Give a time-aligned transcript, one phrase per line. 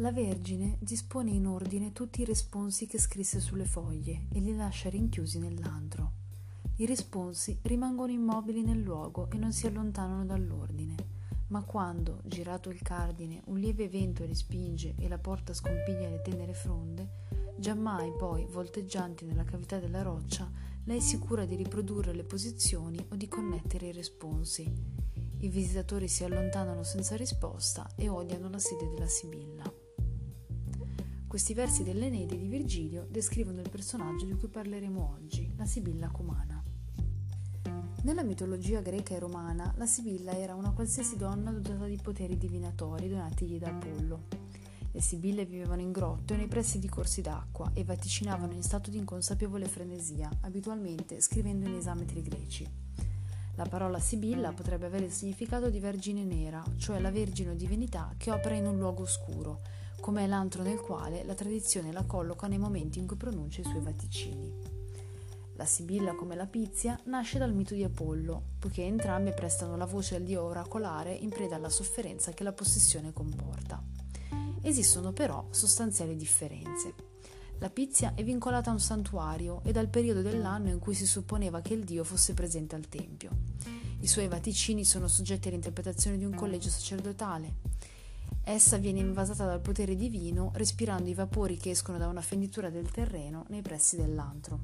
[0.00, 4.88] La Vergine dispone in ordine tutti i responsi che scrisse sulle foglie e li lascia
[4.88, 6.12] rinchiusi nell'antro.
[6.76, 10.94] I responsi rimangono immobili nel luogo e non si allontanano dall'ordine,
[11.48, 16.22] ma quando, girato il cardine, un lieve vento li spinge e la porta scompiglia le
[16.22, 17.24] tenere fronde,
[17.56, 20.48] giammai poi, volteggianti nella cavità della roccia,
[20.84, 24.72] lei si cura di riprodurre le posizioni o di connettere i responsi.
[25.40, 29.77] I visitatori si allontanano senza risposta e odiano la sede della Sibilla.
[31.28, 36.64] Questi versi dell'Enede di Virgilio descrivono il personaggio di cui parleremo oggi, la Sibilla Cumana.
[38.04, 43.10] Nella mitologia greca e romana, la Sibilla era una qualsiasi donna dotata di poteri divinatori
[43.10, 44.22] donatigli da Apollo.
[44.90, 48.88] Le Sibille vivevano in grotte o nei pressi di corsi d'acqua e vaticinavano in stato
[48.88, 52.66] di inconsapevole frenesia, abitualmente scrivendo in esametri greci.
[53.56, 58.14] La parola Sibilla potrebbe avere il significato di vergine nera, cioè la vergine o divinità
[58.16, 59.60] che opera in un luogo oscuro,
[60.00, 63.82] come l'antro nel quale la tradizione la colloca nei momenti in cui pronuncia i suoi
[63.82, 64.52] vaticini.
[65.54, 70.14] La Sibilla, come la Pizia, nasce dal mito di Apollo, poiché entrambe prestano la voce
[70.14, 73.82] al dio oracolare in preda alla sofferenza che la possessione comporta.
[74.62, 76.94] Esistono però sostanziali differenze.
[77.58, 81.60] La Pizia è vincolata a un santuario e dal periodo dell'anno in cui si supponeva
[81.60, 83.30] che il dio fosse presente al tempio.
[84.00, 87.77] I suoi vaticini sono soggetti all'interpretazione di un collegio sacerdotale
[88.50, 92.90] Essa viene invasata dal potere divino respirando i vapori che escono da una fenditura del
[92.90, 94.60] terreno nei pressi dell'antro.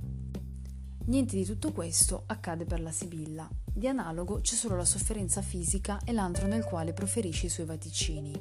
[1.04, 3.46] Niente di tutto questo accade per la Sibilla.
[3.62, 8.32] Di analogo c'è solo la sofferenza fisica e l'antro nel quale proferisce i suoi vaticini.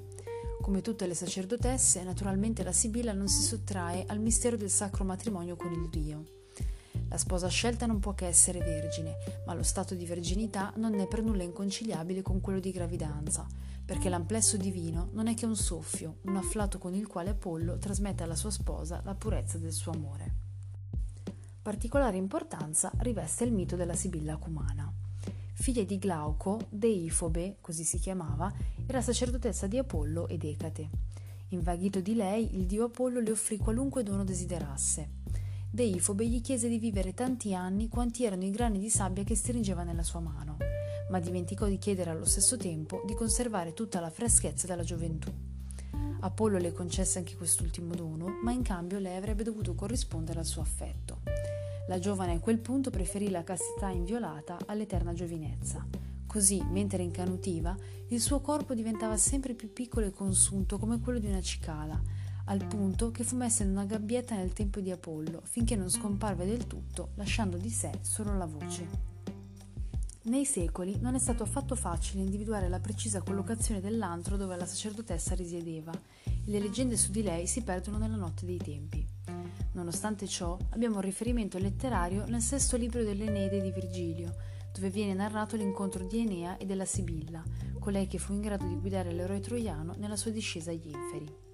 [0.61, 5.57] Come tutte le sacerdotesse, naturalmente la Sibilla non si sottrae al mistero del sacro matrimonio
[5.57, 6.42] con il Dio.
[7.13, 11.07] La sposa scelta non può che essere vergine, ma lo stato di verginità non è
[11.07, 13.45] per nulla inconciliabile con quello di gravidanza,
[13.85, 18.23] perché l'amplesso divino non è che un soffio, un afflato con il quale Apollo trasmette
[18.23, 20.33] alla sua sposa la purezza del suo amore.
[21.61, 24.91] Particolare importanza riveste il mito della Sibilla Cumana.
[25.53, 28.51] Figlia di Glauco, Deifobe, così si chiamava,
[28.87, 30.89] era sacerdotessa di Apollo ed Ecate.
[31.49, 35.21] Invaghito di lei, il dio Apollo le offrì qualunque dono desiderasse.
[35.73, 39.81] Deifobe gli chiese di vivere tanti anni quanti erano i grani di sabbia che stringeva
[39.81, 40.57] nella sua mano
[41.09, 45.31] ma dimenticò di chiedere allo stesso tempo di conservare tutta la freschezza della gioventù.
[46.21, 50.61] Apollo le concesse anche quest'ultimo dono, ma in cambio lei avrebbe dovuto corrispondere al suo
[50.61, 51.21] affetto.
[51.87, 55.85] La giovane a quel punto preferì la castità inviolata all'eterna giovinezza.
[56.25, 57.75] Così, mentre incanutiva,
[58.07, 62.01] il suo corpo diventava sempre più piccolo e consunto come quello di una cicala,
[62.45, 66.45] al punto che fu messa in una gabbietta nel tempio di Apollo, finché non scomparve
[66.45, 69.11] del tutto, lasciando di sé solo la voce.
[70.23, 75.35] Nei secoli non è stato affatto facile individuare la precisa collocazione dell'antro dove la sacerdotessa
[75.35, 79.05] risiedeva e le leggende su di lei si perdono nella notte dei tempi.
[79.73, 84.33] Nonostante ciò, abbiamo un riferimento letterario nel sesto libro dell'Enede di Virgilio,
[84.73, 87.43] dove viene narrato l'incontro di Enea e della Sibilla,
[87.79, 91.52] colei che fu in grado di guidare l'eroe troiano nella sua discesa agli inferi.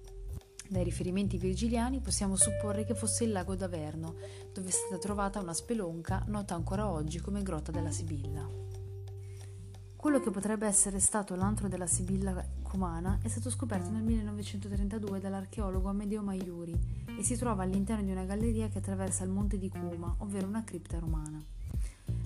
[0.70, 4.14] Dai riferimenti virgiliani possiamo supporre che fosse il lago d'Averno,
[4.52, 8.48] dove è stata trovata una spelonca nota ancora oggi come Grotta della Sibilla.
[9.96, 15.88] Quello che potrebbe essere stato l'antro della Sibilla cumana è stato scoperto nel 1932 dall'archeologo
[15.88, 16.78] Amedeo Maiuri
[17.18, 20.62] e si trova all'interno di una galleria che attraversa il monte di Cuma, ovvero una
[20.62, 21.44] cripta romana.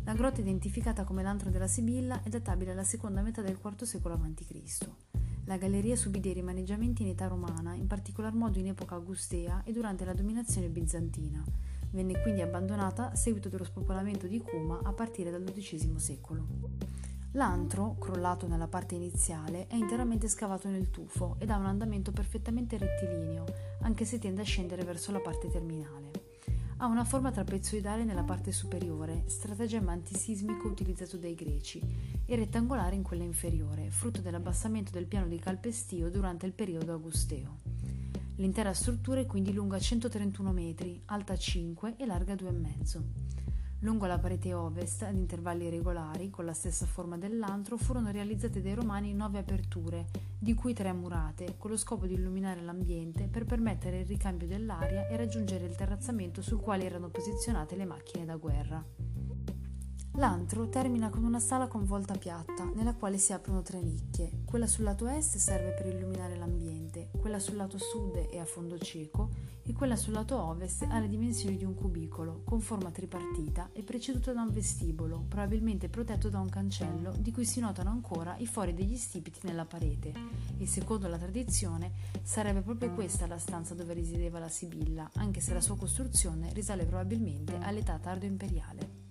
[0.05, 4.13] La grotta identificata come l'antro della Sibilla è databile alla seconda metà del IV secolo
[4.13, 5.04] a.C.
[5.47, 9.73] La galleria subì dei rimaneggiamenti in età romana, in particolar modo in epoca augustea e
[9.73, 11.45] durante la dominazione bizantina.
[11.91, 16.47] Venne quindi abbandonata a seguito dello spopolamento di Cuma a partire dal XII secolo.
[17.33, 22.79] L'antro, crollato nella parte iniziale, è interamente scavato nel tufo ed ha un andamento perfettamente
[22.79, 23.45] rettilineo,
[23.83, 26.24] anche se tende a scendere verso la parte terminale.
[26.79, 31.81] Ha una forma trapezoidale nella parte superiore, stratagemma antisismico utilizzato dai greci,
[32.27, 37.59] e rettangolare in quella inferiore, frutto dell'abbassamento del piano di calpestio durante il periodo augusteo.
[38.37, 43.44] L'intera struttura è quindi lunga 131 metri, alta 5 e larga 2,5.
[43.85, 48.73] Lungo la parete ovest, ad intervalli regolari, con la stessa forma dell'antro, furono realizzate dai
[48.73, 50.07] romani nove aperture,
[50.39, 55.07] di cui tre murate, con lo scopo di illuminare l'ambiente per permettere il ricambio dell'aria
[55.07, 58.83] e raggiungere il terrazzamento sul quale erano posizionate le macchine da guerra.
[60.17, 64.45] L'antro termina con una sala con volta piatta, nella quale si aprono tre nicchie.
[64.45, 68.79] Quella sul lato est serve per illuminare l'ambiente, quella sul lato sud è a fondo
[68.79, 69.31] cieco
[69.65, 73.83] e quella sul lato ovest ha le dimensioni di un cubicolo, con forma tripartita e
[73.83, 78.47] preceduta da un vestibolo, probabilmente protetto da un cancello di cui si notano ancora i
[78.47, 80.13] fori degli stipiti nella parete,
[80.59, 81.91] e secondo la tradizione
[82.23, 86.85] sarebbe proprio questa la stanza dove risiedeva la Sibilla, anche se la sua costruzione risale
[86.85, 89.04] probabilmente all'età tardo imperiale.